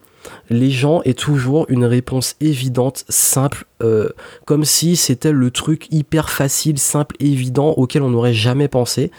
les 0.50 0.72
gens 0.72 1.02
aient 1.04 1.14
toujours 1.14 1.66
une 1.70 1.86
réponse 1.86 2.36
évidente, 2.42 3.06
simple, 3.10 3.66
euh, 3.84 4.10
comme 4.46 4.66
si 4.66 4.96
c'était 4.96 5.32
le 5.32 5.52
truc 5.52 5.88
hyper 5.92 6.30
facile, 6.30 6.80
simple, 6.80 7.16
évident 7.20 7.70
auquel 7.72 8.02
on 8.02 8.10
n'aurait 8.10 8.34
jamais 8.34 8.68
pensé, 8.68 9.12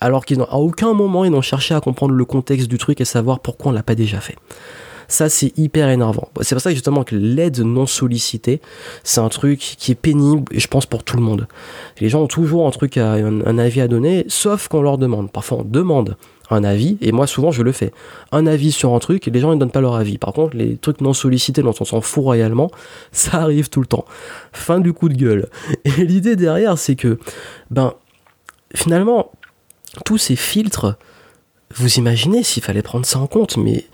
alors 0.00 0.24
qu'à 0.24 0.36
aucun 0.54 0.92
moment 0.92 1.24
ils 1.24 1.30
n'ont 1.30 1.42
cherché 1.42 1.74
à 1.74 1.80
comprendre 1.80 2.14
le 2.14 2.24
contexte 2.24 2.68
du 2.68 2.78
truc 2.78 3.00
et 3.00 3.04
savoir 3.04 3.40
pourquoi 3.40 3.70
on 3.70 3.74
l'a 3.74 3.82
pas 3.82 3.94
déjà 3.94 4.20
fait. 4.20 4.36
Ça, 5.08 5.28
c'est 5.28 5.52
hyper 5.58 5.90
énervant. 5.90 6.28
C'est 6.40 6.54
pour 6.54 6.62
ça 6.62 6.70
justement 6.70 7.04
que 7.04 7.14
l'aide 7.14 7.58
non 7.60 7.84
sollicitée, 7.84 8.62
c'est 9.04 9.20
un 9.20 9.28
truc 9.28 9.58
qui 9.58 9.92
est 9.92 9.96
pénible, 9.96 10.44
je 10.54 10.66
pense, 10.68 10.86
pour 10.86 11.04
tout 11.04 11.18
le 11.18 11.22
monde. 11.22 11.48
Les 12.00 12.08
gens 12.08 12.22
ont 12.22 12.28
toujours 12.28 12.66
un 12.66 12.70
truc, 12.70 12.96
un 12.96 13.58
avis 13.58 13.82
à 13.82 13.88
donner, 13.88 14.24
sauf 14.28 14.68
qu'on 14.68 14.80
leur 14.80 14.96
demande. 14.96 15.30
Parfois, 15.30 15.58
on 15.58 15.64
demande 15.64 16.16
un 16.52 16.64
avis, 16.64 16.98
et 17.00 17.12
moi 17.12 17.26
souvent 17.26 17.50
je 17.50 17.62
le 17.62 17.72
fais. 17.72 17.92
Un 18.30 18.46
avis 18.46 18.72
sur 18.72 18.94
un 18.94 18.98
truc, 18.98 19.26
et 19.28 19.30
les 19.30 19.40
gens 19.40 19.54
ne 19.54 19.58
donnent 19.58 19.70
pas 19.70 19.80
leur 19.80 19.94
avis. 19.94 20.18
Par 20.18 20.32
contre, 20.32 20.56
les 20.56 20.76
trucs 20.76 21.00
non 21.00 21.12
sollicités 21.12 21.62
dont 21.62 21.74
on 21.80 21.84
s'en 21.84 22.00
fout 22.00 22.24
royalement, 22.24 22.70
ça 23.12 23.38
arrive 23.42 23.68
tout 23.68 23.80
le 23.80 23.86
temps. 23.86 24.04
Fin 24.52 24.80
du 24.80 24.92
coup 24.92 25.08
de 25.08 25.14
gueule. 25.14 25.48
Et 25.84 26.04
l'idée 26.04 26.36
derrière, 26.36 26.78
c'est 26.78 26.96
que, 26.96 27.18
ben, 27.70 27.94
finalement, 28.74 29.30
tous 30.04 30.18
ces 30.18 30.36
filtres, 30.36 30.96
vous 31.74 31.94
imaginez 31.94 32.42
s'il 32.42 32.62
fallait 32.62 32.82
prendre 32.82 33.06
ça 33.06 33.18
en 33.18 33.26
compte, 33.26 33.56
mais 33.56 33.84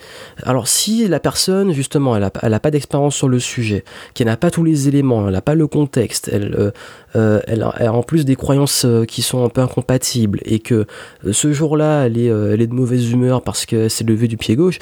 alors 0.43 0.69
si 0.69 1.07
la 1.09 1.21
personne 1.21 1.73
justement 1.73 2.17
elle 2.17 2.31
n'a 2.51 2.61
pas 2.61 2.71
d'expérience 2.71 3.15
sur 3.15 3.29
le 3.29 3.39
sujet, 3.39 3.85
qu'elle 4.15 4.27
n'a 4.27 4.37
pas 4.37 4.51
tous 4.51 4.65
les 4.65 4.89
éléments, 4.89 5.27
elle 5.27 5.35
n'a 5.35 5.43
pas 5.43 5.55
le 5.55 5.67
contexte, 5.67 6.29
elle, 6.33 6.55
euh, 6.59 6.71
euh, 7.17 7.41
elle, 7.47 7.63
a, 7.63 7.93
en 7.93 8.03
plus 8.03 8.25
des 8.25 8.37
croyances 8.37 8.85
euh, 8.85 9.05
qui 9.05 9.23
sont 9.23 9.45
un 9.45 9.49
peu 9.49 9.61
incompatibles 9.61 10.41
et 10.45 10.59
que 10.59 10.87
ce 11.31 11.53
jour-là 11.53 12.07
elle 12.07 12.19
est, 12.19 12.27
elle 12.27 12.61
est 12.61 12.67
de 12.67 12.75
mauvaise 12.75 13.11
humeur 13.11 13.43
parce 13.43 13.67
que 13.67 13.89
c'est 13.89 14.05
levé 14.05 14.29
du 14.29 14.37
pied 14.37 14.57
gauche 14.57 14.79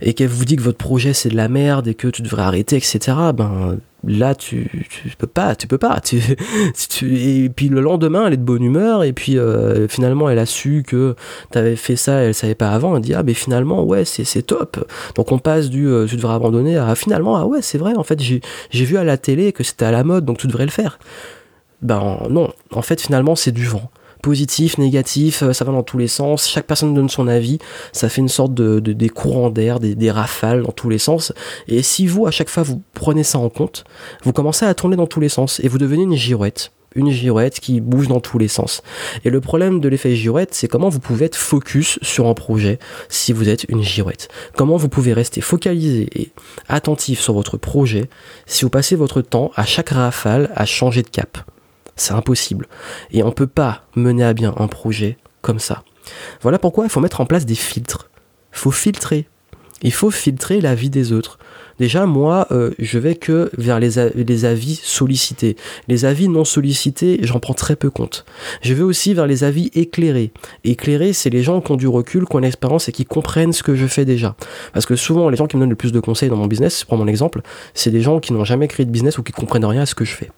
et 0.00 0.14
qu'elle 0.14 0.28
vous 0.28 0.44
dit 0.44 0.56
que 0.56 0.62
votre 0.62 0.78
projet 0.78 1.12
c'est 1.12 1.30
de 1.30 1.36
la 1.36 1.48
merde 1.48 1.88
et 1.88 1.94
que 1.94 2.08
tu 2.08 2.22
devrais 2.22 2.42
arrêter, 2.42 2.76
etc. 2.76 2.98
Ben 3.34 3.78
là 4.06 4.34
tu, 4.34 4.86
tu 4.90 5.16
peux 5.16 5.26
pas 5.26 5.54
tu 5.56 5.66
peux 5.66 5.78
pas. 5.78 6.00
Tu, 6.88 7.18
et 7.18 7.48
puis 7.48 7.68
le 7.68 7.80
lendemain 7.80 8.26
elle 8.26 8.34
est 8.34 8.38
de 8.38 8.42
bonne 8.42 8.62
humeur 8.62 9.02
et 9.04 9.12
puis 9.12 9.38
euh, 9.38 9.88
finalement 9.88 10.30
elle 10.30 10.38
a 10.38 10.46
su 10.46 10.84
que 10.86 11.14
tu 11.50 11.58
avais 11.58 11.76
fait 11.76 11.96
ça 11.96 12.20
elle 12.22 12.34
savait 12.34 12.54
pas 12.54 12.70
avant 12.70 12.96
elle 12.96 13.02
dit 13.02 13.14
ah 13.14 13.22
mais 13.22 13.34
finalement 13.34 13.82
ouais 13.84 14.04
c'est 14.04 14.42
top. 14.42 14.86
Donc 15.14 15.32
on 15.32 15.38
passe 15.38 15.68
du 15.70 15.88
euh, 15.88 16.06
tu 16.06 16.16
devrais 16.16 16.34
abandonner 16.34 16.76
à 16.76 16.94
finalement 16.94 17.36
ah 17.36 17.46
ouais 17.46 17.62
c'est 17.62 17.78
vrai 17.78 17.94
en 17.96 18.02
fait 18.02 18.20
j'ai 18.20 18.40
vu 18.84 18.96
à 18.96 19.04
la 19.04 19.16
télé 19.16 19.52
que 19.52 19.64
c'était 19.64 19.84
à 19.84 19.90
la 19.90 20.04
mode 20.04 20.24
donc 20.24 20.38
tu 20.38 20.46
devrais 20.46 20.64
le 20.64 20.70
faire. 20.70 20.98
Ben 21.82 22.18
non. 22.30 22.52
En 22.72 22.82
fait 22.82 23.00
finalement 23.00 23.36
c'est 23.36 23.52
du 23.52 23.66
vent 23.66 23.90
positif, 24.26 24.76
négatif, 24.78 25.44
euh, 25.44 25.52
ça 25.52 25.64
va 25.64 25.70
dans 25.70 25.84
tous 25.84 25.98
les 25.98 26.08
sens, 26.08 26.48
chaque 26.48 26.66
personne 26.66 26.92
donne 26.94 27.08
son 27.08 27.28
avis, 27.28 27.60
ça 27.92 28.08
fait 28.08 28.20
une 28.20 28.28
sorte 28.28 28.52
de, 28.54 28.80
des 28.80 29.08
courants 29.08 29.50
d'air, 29.50 29.78
des, 29.78 30.10
rafales 30.10 30.64
dans 30.64 30.72
tous 30.72 30.88
les 30.88 30.98
sens, 30.98 31.32
et 31.68 31.80
si 31.84 32.08
vous, 32.08 32.26
à 32.26 32.32
chaque 32.32 32.48
fois, 32.48 32.64
vous 32.64 32.82
prenez 32.92 33.22
ça 33.22 33.38
en 33.38 33.48
compte, 33.50 33.84
vous 34.24 34.32
commencez 34.32 34.64
à 34.66 34.74
tourner 34.74 34.96
dans 34.96 35.06
tous 35.06 35.20
les 35.20 35.28
sens, 35.28 35.60
et 35.60 35.68
vous 35.68 35.78
devenez 35.78 36.02
une 36.02 36.16
girouette 36.16 36.72
une 36.96 37.10
girouette 37.10 37.60
qui 37.60 37.82
bouge 37.82 38.08
dans 38.08 38.20
tous 38.20 38.38
les 38.38 38.48
sens. 38.48 38.82
Et 39.26 39.28
le 39.28 39.42
problème 39.42 39.80
de 39.80 39.88
l'effet 39.90 40.16
girouette, 40.16 40.54
c'est 40.54 40.66
comment 40.66 40.88
vous 40.88 40.98
pouvez 40.98 41.26
être 41.26 41.36
focus 41.36 41.98
sur 42.00 42.26
un 42.26 42.32
projet 42.32 42.78
si 43.10 43.34
vous 43.34 43.50
êtes 43.50 43.64
une 43.68 43.82
girouette. 43.82 44.28
Comment 44.56 44.78
vous 44.78 44.88
pouvez 44.88 45.12
rester 45.12 45.42
focalisé 45.42 46.08
et 46.18 46.30
attentif 46.70 47.20
sur 47.20 47.34
votre 47.34 47.58
projet 47.58 48.08
si 48.46 48.64
vous 48.64 48.70
passez 48.70 48.96
votre 48.96 49.20
temps 49.20 49.50
à 49.56 49.66
chaque 49.66 49.90
rafale 49.90 50.50
à 50.56 50.64
changer 50.64 51.02
de 51.02 51.10
cap. 51.10 51.36
C'est 51.96 52.12
impossible. 52.12 52.68
Et 53.10 53.22
on 53.22 53.28
ne 53.28 53.32
peut 53.32 53.46
pas 53.46 53.84
mener 53.96 54.24
à 54.24 54.34
bien 54.34 54.54
un 54.58 54.68
projet 54.68 55.16
comme 55.40 55.58
ça. 55.58 55.82
Voilà 56.42 56.58
pourquoi 56.58 56.84
il 56.84 56.90
faut 56.90 57.00
mettre 57.00 57.20
en 57.20 57.26
place 57.26 57.46
des 57.46 57.54
filtres. 57.54 58.10
Il 58.52 58.58
faut 58.58 58.70
filtrer. 58.70 59.28
Il 59.82 59.92
faut 59.92 60.10
filtrer 60.10 60.60
la 60.60 60.74
vie 60.74 60.88
des 60.88 61.12
autres. 61.12 61.38
Déjà, 61.78 62.06
moi, 62.06 62.46
euh, 62.50 62.70
je 62.78 62.98
vais 62.98 63.14
que 63.14 63.50
vers 63.58 63.78
les, 63.78 63.98
avis 64.46 64.80
sollicités. 64.82 65.56
Les 65.88 66.06
avis 66.06 66.28
non 66.28 66.44
sollicités, 66.44 67.18
j'en 67.22 67.38
prends 67.38 67.52
très 67.52 67.76
peu 67.76 67.90
compte. 67.90 68.24
Je 68.62 68.72
vais 68.72 68.82
aussi 68.82 69.12
vers 69.12 69.26
les 69.26 69.44
avis 69.44 69.70
éclairés. 69.74 70.32
Éclairés, 70.64 71.12
c'est 71.12 71.28
les 71.28 71.42
gens 71.42 71.60
qui 71.60 71.72
ont 71.72 71.76
du 71.76 71.88
recul, 71.88 72.24
qui 72.24 72.36
ont 72.36 72.38
l'expérience 72.38 72.88
et 72.88 72.92
qui 72.92 73.04
comprennent 73.04 73.52
ce 73.52 73.62
que 73.62 73.74
je 73.74 73.86
fais 73.86 74.06
déjà. 74.06 74.36
Parce 74.72 74.86
que 74.86 74.96
souvent, 74.96 75.28
les 75.28 75.36
gens 75.36 75.46
qui 75.46 75.56
me 75.56 75.62
donnent 75.62 75.70
le 75.70 75.76
plus 75.76 75.92
de 75.92 76.00
conseils 76.00 76.30
dans 76.30 76.36
mon 76.36 76.46
business, 76.46 76.80
je 76.80 76.86
prends 76.86 76.96
mon 76.96 77.06
exemple, 77.06 77.42
c'est 77.74 77.90
des 77.90 78.00
gens 78.00 78.20
qui 78.20 78.32
n'ont 78.32 78.44
jamais 78.44 78.68
créé 78.68 78.86
de 78.86 78.90
business 78.90 79.18
ou 79.18 79.22
qui 79.22 79.32
comprennent 79.32 79.66
rien 79.66 79.82
à 79.82 79.86
ce 79.86 79.94
que 79.94 80.06
je 80.06 80.14
fais. 80.14 80.30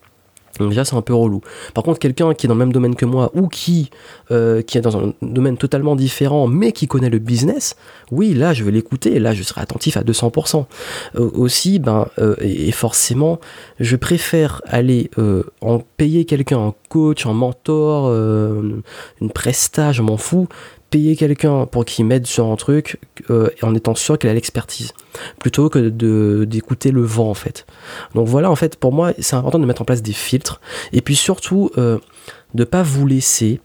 Donc 0.59 0.71
déjà 0.71 0.85
c'est 0.85 0.97
un 0.97 1.02
peu 1.02 1.14
relou. 1.14 1.40
Par 1.75 1.85
contre 1.85 1.99
quelqu'un 1.99 2.35
qui 2.35 2.47
est 2.47 2.49
dans 2.49 2.55
le 2.55 2.59
même 2.59 2.73
domaine 2.73 2.95
que 2.95 3.05
moi 3.05 3.31
ou 3.35 3.49
qui, 3.49 3.90
euh, 4.31 4.62
qui 4.62 4.78
est 4.78 4.81
dans 4.81 4.97
un 4.97 5.12
domaine 5.23 5.57
totalement 5.57 5.97
différent 5.97 6.47
mais 6.47 6.73
qui 6.73 6.87
connaît 6.87 7.11
le 7.11 7.19
business, 7.19 7.76
oui 8.11 8.35
là 8.35 8.52
je 8.52 8.64
vais 8.64 8.71
l'écouter, 8.71 9.19
là 9.19 9.35
je 9.35 9.43
serai 9.43 9.61
attentif 9.61 9.97
à 9.97 10.02
200%. 10.02 10.67
Euh, 11.17 11.31
aussi 11.35 11.78
ben 11.78 12.09
euh, 12.19 12.37
et, 12.40 12.73
forcément 12.73 13.40
je 13.81 13.97
préfère 13.97 14.62
aller 14.67 15.11
en 15.61 15.81
payer 15.97 16.25
quelqu'un, 16.25 16.59
un 16.59 16.75
coach, 16.88 17.26
un 17.26 17.33
mentor, 17.33 18.12
une 18.12 19.31
prestage, 19.33 19.97
je 19.97 20.02
m'en 20.02 20.17
fous, 20.17 20.49
payer 20.90 21.16
quelqu'un 21.16 21.66
pour 21.66 21.85
qu'il 21.85 22.07
m'aide 22.07 22.26
sur 22.26 22.47
un 22.47 22.57
truc 22.57 22.99
euh, 23.30 23.50
en 23.62 23.75
étant 23.75 23.95
sûr 23.95 24.18
qu'il 24.18 24.30
a 24.30 24.35
l'expertise 24.35 24.92
plutôt 25.38 25.68
que 25.68 25.88
d'écouter 26.45 26.90
le 26.90 27.02
vent 27.02 27.30
en 27.30 27.35
fait. 27.35 27.66
Donc 28.14 28.26
voilà 28.26 28.50
en 28.50 28.57
fait 28.57 28.76
pour 28.76 28.92
moi 28.92 29.12
c'est 29.18 29.37
important 29.37 29.59
de 29.59 29.66
mettre 29.66 29.83
en 29.83 29.85
place 29.85 30.02
des 30.02 30.12
filtres 30.12 30.61
et 30.92 31.00
puis 31.00 31.16
surtout 31.16 31.71
euh, 31.76 31.99
de 32.54 32.64
pas 32.64 32.83
vous 32.83 33.07
laisser 33.07 33.61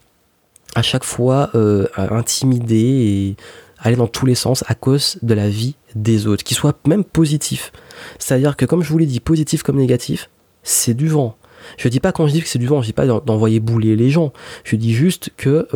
à 0.76 0.82
chaque 0.82 1.04
fois 1.04 1.50
euh, 1.56 1.88
intimider 1.98 2.76
et 2.76 3.36
aller 3.80 3.96
dans 3.96 4.08
tous 4.08 4.26
les 4.26 4.36
sens 4.36 4.64
à 4.68 4.76
cause 4.76 5.18
de 5.22 5.34
la 5.34 5.50
vie 5.50 5.76
des 5.96 6.28
autres 6.28 6.44
qui 6.44 6.54
soit 6.56 6.78
même 6.88 7.04
positif. 7.04 7.72
C'est 8.20 8.34
à 8.34 8.38
dire 8.38 8.58
que 8.58 8.66
comme 8.66 8.84
je 8.84 8.90
vous 8.90 8.98
l'ai 8.98 9.06
dit 9.06 9.20
positif 9.20 9.64
comme 9.64 9.78
négatif 9.78 10.30
c'est 10.64 10.94
du 10.94 11.08
vent. 11.08 11.38
Je 11.78 11.88
dis 11.88 12.02
pas 12.02 12.12
quand 12.12 12.28
je 12.28 12.34
dis 12.34 12.42
que 12.42 12.50
c'est 12.50 12.60
du 12.60 12.68
vent 12.68 12.82
je 12.82 12.88
dis 12.88 12.94
pas 12.94 13.06
d'envoyer 13.06 13.62
bouler 13.62 13.96
les 13.96 14.10
gens. 14.10 14.34
Je 14.66 14.76
dis 14.76 14.94
juste 14.94 15.32
que 15.38 15.68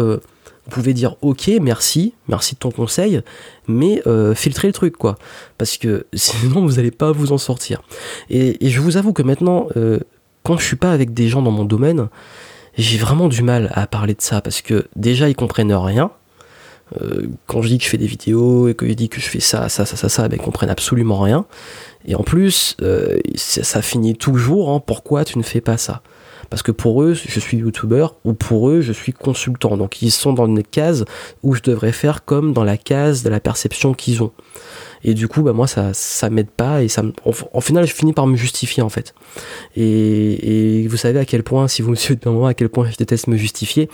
vous 0.68 0.74
pouvez 0.74 0.94
dire 0.94 1.16
ok 1.22 1.50
merci 1.62 2.14
merci 2.28 2.56
de 2.56 2.60
ton 2.60 2.72
conseil 2.72 3.22
mais 3.68 4.02
euh, 4.06 4.36
filtrez 4.36 4.68
le 4.68 4.74
truc 4.74 4.98
quoi. 4.98 5.16
Parce 5.58 5.78
que 5.78 6.06
sinon 6.14 6.66
vous 6.66 6.74
n'allez 6.74 6.92
pas 6.92 7.12
vous 7.12 7.32
en 7.32 7.38
sortir. 7.38 7.82
Et, 8.30 8.58
je 8.62 8.80
vous 8.80 8.98
avoue 8.98 9.14
que 9.14 9.24
maintenant 9.24 9.68
euh, 9.78 10.00
quand 10.44 10.58
je 10.58 10.66
suis 10.66 10.76
pas 10.76 10.92
avec 10.92 11.14
des 11.14 11.30
gens 11.30 11.42
dans 11.42 11.52
mon 11.52 11.66
domaine 11.66 12.10
j'ai 12.78 12.98
vraiment 12.98 13.28
du 13.28 13.42
mal 13.42 13.72
à 13.74 13.88
parler 13.88 14.14
de 14.14 14.22
ça 14.22 14.42
parce 14.42 14.62
que 14.62 14.88
déjà 14.96 15.30
ils 15.30 15.36
comprennent 15.36 15.74
rien. 15.74 16.12
Euh, 17.02 17.28
quand 17.48 17.62
je 17.62 17.68
dis 17.68 17.78
que 17.80 17.84
je 17.84 17.90
fais 17.90 17.98
des 17.98 18.08
vidéos 18.08 18.70
et 18.70 18.74
que 18.74 18.88
je 18.88 18.94
dis 18.94 19.10
que 19.10 19.20
je 19.20 19.28
fais 19.28 19.42
ça 19.42 19.68
ça 19.68 19.86
ça 19.86 19.98
ça 19.98 20.08
ça 20.08 20.28
ben, 20.28 20.38
ils 20.40 20.44
comprennent 20.44 20.70
absolument 20.70 21.20
rien. 21.20 21.46
Et 22.06 22.16
en 22.16 22.24
plus 22.24 22.78
ça, 23.36 23.82
finit 23.82 24.16
toujours 24.16 24.82
pourquoi 24.84 25.26
tu 25.26 25.38
ne 25.38 25.44
fais 25.44 25.62
pas 25.62 25.78
ça? 25.78 26.02
Parce 26.50 26.62
que 26.64 26.72
pour 26.72 27.04
eux, 27.04 27.14
je 27.14 27.40
suis 27.40 27.58
youtubeur 27.58 28.16
ou 28.24 28.34
pour 28.34 28.70
eux, 28.70 28.82
je 28.82 28.94
suis 28.94 29.14
consultant. 29.14 29.78
Donc 29.78 30.02
ils 30.02 30.12
sont 30.12 30.34
dans 30.34 30.46
une 30.46 30.64
case 30.64 31.06
où 31.44 31.54
je 31.54 31.62
devrais 31.62 31.92
faire 31.92 32.26
comme 32.26 32.54
dans 32.54 32.64
la 32.64 32.78
case 32.78 33.24
de 33.24 33.30
la 33.30 33.40
perception 33.40 33.94
qu'ils 33.94 34.24
ont. 34.24 34.32
Et 35.04 35.14
du 35.14 35.28
coup, 35.28 35.42
bah, 35.42 35.54
moi, 35.54 35.68
ça, 35.68 35.94
ça 35.94 36.30
m'aide 36.30 36.50
pas. 36.50 36.84
Et 36.84 36.88
ça, 36.88 37.04
en, 37.54 37.62
final, 37.62 37.86
je 37.88 37.94
finis 37.94 38.14
par 38.14 38.28
me 38.28 38.36
justifier, 38.36 38.84
en 38.84 38.90
fait. 38.90 39.14
Et, 39.76 40.82
et 40.84 40.88
vous 40.88 40.98
savez 40.98 41.20
à 41.20 41.26
quel 41.26 41.44
point, 41.44 41.68
si 41.68 41.82
vous 41.82 41.92
me 41.92 41.96
suivez 41.96 42.16
depuis 42.16 42.30
un 42.30 42.46
à 42.46 42.54
quel 42.54 42.70
point 42.70 42.90
je 42.90 42.98
déteste 42.98 43.28
me 43.28 43.38
justifier. 43.38 43.90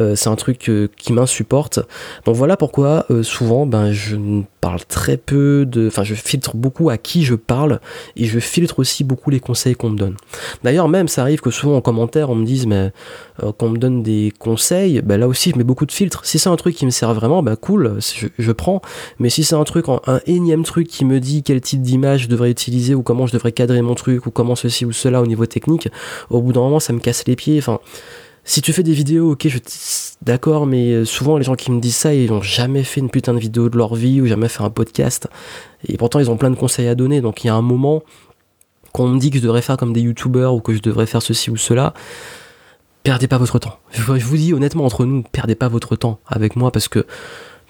Euh, 0.00 0.14
c'est 0.16 0.28
un 0.28 0.36
truc 0.36 0.68
euh, 0.68 0.88
qui 0.96 1.12
m'insupporte. 1.12 1.80
Donc 2.24 2.36
voilà 2.36 2.56
pourquoi, 2.56 3.06
euh, 3.10 3.22
souvent, 3.22 3.66
ben, 3.66 3.92
je 3.92 4.16
parle 4.60 4.84
très 4.84 5.16
peu 5.16 5.66
de. 5.66 5.86
Enfin, 5.88 6.04
je 6.04 6.14
filtre 6.14 6.56
beaucoup 6.56 6.90
à 6.90 6.96
qui 6.98 7.24
je 7.24 7.34
parle. 7.34 7.80
Et 8.16 8.26
je 8.26 8.38
filtre 8.38 8.78
aussi 8.78 9.04
beaucoup 9.04 9.30
les 9.30 9.40
conseils 9.40 9.74
qu'on 9.74 9.90
me 9.90 9.98
donne. 9.98 10.16
D'ailleurs, 10.62 10.88
même, 10.88 11.08
ça 11.08 11.22
arrive 11.22 11.40
que 11.40 11.50
souvent 11.50 11.76
en 11.76 11.80
commentaire, 11.80 12.30
on 12.30 12.34
me 12.34 12.44
dise, 12.44 12.66
mais 12.66 12.92
qu'on 13.58 13.70
me 13.70 13.78
donne 13.78 14.02
des 14.02 14.32
conseils, 14.38 15.00
ben, 15.02 15.18
là 15.18 15.26
aussi, 15.26 15.50
je 15.50 15.56
mets 15.56 15.64
beaucoup 15.64 15.86
de 15.86 15.92
filtres. 15.92 16.24
Si 16.24 16.38
c'est 16.38 16.48
un 16.48 16.56
truc 16.56 16.74
qui 16.76 16.86
me 16.86 16.90
sert 16.90 17.12
vraiment, 17.14 17.42
ben, 17.42 17.56
cool, 17.56 17.98
je, 18.00 18.28
je 18.38 18.52
prends. 18.52 18.82
Mais 19.18 19.30
si 19.30 19.44
c'est 19.44 19.54
un 19.54 19.64
truc, 19.64 19.88
en, 19.88 20.00
un 20.06 20.20
truc 20.64 20.88
qui 20.88 21.04
me 21.04 21.20
dit 21.20 21.42
quel 21.42 21.60
type 21.60 21.82
d'image 21.82 22.22
je 22.22 22.28
devrais 22.28 22.50
utiliser 22.50 22.94
ou 22.94 23.02
comment 23.02 23.26
je 23.26 23.32
devrais 23.32 23.52
cadrer 23.52 23.82
mon 23.82 23.94
truc 23.94 24.26
ou 24.26 24.30
comment 24.30 24.54
ceci 24.54 24.84
ou 24.84 24.92
cela 24.92 25.22
au 25.22 25.26
niveau 25.26 25.46
technique, 25.46 25.88
au 26.30 26.40
bout 26.40 26.52
d'un 26.52 26.60
moment 26.60 26.80
ça 26.80 26.92
me 26.92 26.98
casse 26.98 27.24
les 27.26 27.36
pieds. 27.36 27.58
Enfin, 27.58 27.80
si 28.44 28.60
tu 28.60 28.72
fais 28.72 28.82
des 28.82 28.92
vidéos, 28.92 29.32
ok, 29.32 29.46
je 29.46 29.58
d'accord, 30.22 30.66
mais 30.66 30.92
euh, 30.92 31.04
souvent 31.04 31.38
les 31.38 31.44
gens 31.44 31.54
qui 31.54 31.70
me 31.70 31.80
disent 31.80 31.96
ça, 31.96 32.12
ils 32.12 32.30
n'ont 32.30 32.42
jamais 32.42 32.82
fait 32.82 33.00
une 33.00 33.10
putain 33.10 33.34
de 33.34 33.38
vidéo 33.38 33.68
de 33.68 33.76
leur 33.76 33.94
vie 33.94 34.20
ou 34.20 34.26
jamais 34.26 34.48
fait 34.48 34.62
un 34.62 34.70
podcast. 34.70 35.28
Et 35.86 35.96
pourtant 35.96 36.18
ils 36.18 36.30
ont 36.30 36.36
plein 36.36 36.50
de 36.50 36.56
conseils 36.56 36.88
à 36.88 36.94
donner. 36.94 37.20
Donc 37.20 37.44
il 37.44 37.46
y 37.46 37.50
a 37.50 37.54
un 37.54 37.62
moment 37.62 38.02
qu'on 38.92 39.08
me 39.08 39.18
dit 39.18 39.30
que 39.30 39.38
je 39.38 39.42
devrais 39.42 39.62
faire 39.62 39.76
comme 39.76 39.92
des 39.92 40.00
youtubeurs 40.00 40.54
ou 40.54 40.60
que 40.60 40.74
je 40.74 40.80
devrais 40.80 41.06
faire 41.06 41.22
ceci 41.22 41.50
ou 41.50 41.56
cela. 41.56 41.94
Perdez 43.02 43.26
pas 43.26 43.38
votre 43.38 43.58
temps. 43.58 43.78
Je 43.92 44.02
vous 44.02 44.36
dis 44.36 44.52
honnêtement 44.52 44.84
entre 44.84 45.04
nous, 45.04 45.24
perdez 45.32 45.54
pas 45.54 45.68
votre 45.68 45.96
temps 45.96 46.20
avec 46.26 46.54
moi 46.54 46.70
parce 46.70 46.88
que 46.88 47.04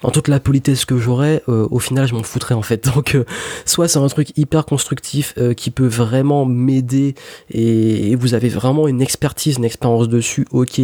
dans 0.03 0.11
toute 0.11 0.27
la 0.27 0.41
politesse 0.41 0.83
que 0.83 0.97
j'aurais, 0.97 1.41
euh, 1.47 1.65
au 1.71 1.79
final, 1.79 2.05
je 2.07 2.13
m'en 2.13 2.23
foutrais 2.23 2.55
en 2.55 2.61
fait. 2.61 2.85
Donc, 2.93 3.15
euh, 3.15 3.23
soit 3.65 3.87
c'est 3.87 3.99
un 3.99 4.07
truc 4.07 4.37
hyper 4.37 4.65
constructif 4.65 5.33
euh, 5.37 5.53
qui 5.53 5.71
peut 5.71 5.87
vraiment 5.87 6.45
m'aider 6.45 7.15
et, 7.49 8.15
vous 8.15 8.35
avez 8.35 8.49
vraiment 8.49 8.87
une 8.87 9.01
expertise, 9.01 9.57
une 9.57 9.65
expérience 9.65 10.07
dessus, 10.07 10.45
ok. 10.51 10.79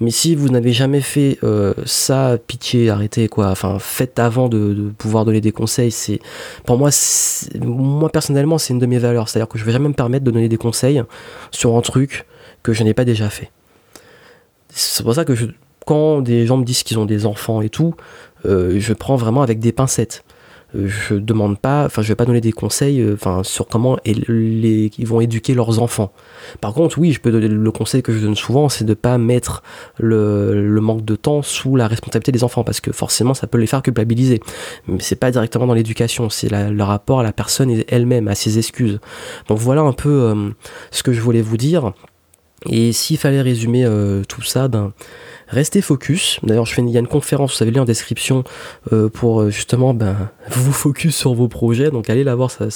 Mais 0.00 0.10
si 0.10 0.34
vous 0.34 0.48
n'avez 0.48 0.72
jamais 0.72 1.00
fait 1.00 1.38
ça, 1.86 2.36
pitié, 2.46 2.90
arrêtez 2.90 3.28
quoi. 3.28 3.48
Enfin, 3.48 3.78
faites 3.78 4.18
avant 4.18 4.48
de, 4.48 4.92
pouvoir 4.98 5.24
donner 5.24 5.40
des 5.40 5.50
conseils. 5.50 5.90
C'est, 5.90 6.20
pour 6.66 6.76
moi, 6.76 6.90
moi 7.62 8.10
personnellement, 8.10 8.58
c'est 8.58 8.74
une 8.74 8.78
de 8.78 8.86
mes 8.86 8.98
valeurs. 8.98 9.28
C'est-à-dire 9.28 9.48
que 9.48 9.58
je 9.58 9.64
vais 9.64 9.72
jamais 9.72 9.88
me 9.88 9.94
permettre 9.94 10.24
de 10.24 10.30
donner 10.30 10.48
des 10.48 10.56
conseils 10.56 11.02
sur 11.50 11.76
un 11.76 11.80
truc 11.80 12.26
que 12.62 12.72
je 12.72 12.82
n'ai 12.84 12.94
pas 12.94 13.04
déjà 13.04 13.30
fait. 13.30 13.50
C'est 14.68 15.02
pour 15.02 15.14
ça 15.14 15.24
que 15.24 15.32
quand 15.86 16.20
des 16.20 16.46
gens 16.46 16.56
me 16.56 16.64
disent 16.64 16.82
qu'ils 16.82 16.98
ont 16.98 17.04
des 17.06 17.26
enfants 17.26 17.62
et 17.62 17.68
tout, 17.68 17.94
je 18.44 18.92
prends 18.92 19.16
vraiment 19.16 19.42
avec 19.42 19.58
des 19.58 19.72
pincettes. 19.72 20.24
Euh, 20.74 20.88
je 20.88 21.14
demande 21.14 21.58
pas, 21.58 21.84
enfin, 21.84 22.02
je 22.02 22.08
vais 22.08 22.14
pas 22.14 22.24
donner 22.24 22.40
des 22.40 22.52
conseils, 22.52 23.00
euh, 23.00 23.14
enfin, 23.14 23.42
sur 23.44 23.66
comment 23.66 23.96
les, 24.04 24.90
ils 24.98 25.06
vont 25.06 25.20
éduquer 25.20 25.54
leurs 25.54 25.80
enfants. 25.80 26.12
Par 26.60 26.74
contre, 26.74 26.98
oui, 26.98 27.12
je 27.12 27.20
peux 27.20 27.30
donner 27.30 27.48
le 27.48 27.70
conseil 27.70 28.02
que 28.02 28.12
je 28.12 28.18
donne 28.18 28.34
souvent, 28.34 28.68
c'est 28.68 28.84
de 28.84 28.94
pas 28.94 29.18
mettre 29.18 29.62
le, 29.98 30.80
manque 30.80 31.04
de 31.04 31.16
temps 31.16 31.42
sous 31.42 31.76
la 31.76 31.86
responsabilité 31.86 32.32
des 32.32 32.44
enfants, 32.44 32.64
parce 32.64 32.80
que 32.80 32.92
forcément, 32.92 33.34
ça 33.34 33.46
peut 33.46 33.58
les 33.58 33.66
faire 33.66 33.82
culpabiliser. 33.82 34.40
Mais 34.88 35.00
c'est 35.00 35.16
pas 35.16 35.30
directement 35.30 35.66
dans 35.66 35.74
l'éducation, 35.74 36.28
c'est 36.28 36.50
le 36.50 36.82
rapport 36.82 37.20
à 37.20 37.22
la 37.22 37.32
personne 37.32 37.82
elle-même, 37.88 38.28
à 38.28 38.34
ses 38.34 38.58
excuses. 38.58 39.00
Donc 39.48 39.58
voilà 39.58 39.82
un 39.82 39.92
peu 39.92 40.34
ce 40.90 41.02
que 41.02 41.12
je 41.12 41.20
voulais 41.20 41.42
vous 41.42 41.56
dire. 41.56 41.92
Et 42.68 42.92
s'il 42.92 43.18
fallait 43.18 43.42
résumer 43.42 43.88
tout 44.28 44.42
ça, 44.42 44.68
ben 44.68 44.92
Restez 45.48 45.80
focus. 45.80 46.38
D'ailleurs, 46.42 46.66
je 46.66 46.74
fais, 46.74 46.82
il 46.82 46.90
y 46.90 46.96
a 46.96 47.00
une 47.00 47.06
conférence, 47.06 47.52
vous 47.52 47.56
savez, 47.56 47.70
lire 47.70 47.82
en 47.82 47.86
description 47.86 48.44
euh, 48.92 49.08
pour 49.08 49.42
euh, 49.42 49.50
justement 49.50 49.94
ben, 49.94 50.30
vous 50.50 50.72
focus 50.72 51.16
sur 51.16 51.34
vos 51.34 51.48
projets. 51.48 51.90
Donc 51.90 52.10
allez 52.10 52.24
la 52.24 52.34
voir, 52.34 52.50
ça, 52.50 52.66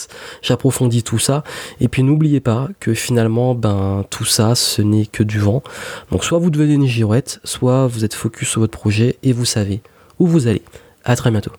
j'approfondis 0.42 1.02
tout 1.02 1.18
ça. 1.18 1.44
Et 1.80 1.88
puis 1.88 2.02
n'oubliez 2.02 2.40
pas 2.40 2.68
que 2.80 2.94
finalement, 2.94 3.54
ben 3.54 4.04
tout 4.10 4.24
ça, 4.24 4.54
ce 4.54 4.82
n'est 4.82 5.06
que 5.06 5.22
du 5.22 5.38
vent. 5.38 5.62
Donc 6.10 6.24
soit 6.24 6.38
vous 6.38 6.50
devenez 6.50 6.74
une 6.74 6.86
girouette, 6.86 7.40
soit 7.44 7.86
vous 7.86 8.04
êtes 8.04 8.14
focus 8.14 8.48
sur 8.48 8.60
votre 8.60 8.78
projet 8.78 9.16
et 9.22 9.32
vous 9.32 9.44
savez 9.44 9.80
où 10.18 10.26
vous 10.26 10.46
allez. 10.46 10.62
À 11.04 11.16
très 11.16 11.30
bientôt. 11.30 11.52